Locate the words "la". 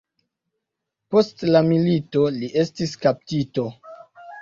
1.51-1.63